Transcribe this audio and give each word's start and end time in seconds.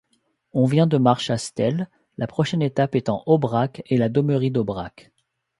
On 0.53 0.65
vient 0.65 0.87
de 0.87 0.97
Marchastel, 0.97 1.87
la 2.17 2.25
prochaine 2.25 2.63
étape 2.63 2.95
étant 2.95 3.21
Aubrac 3.27 3.83
et 3.85 3.97
la 3.97 4.09
Domerie 4.09 4.49
d'Aubrac. 4.49 5.11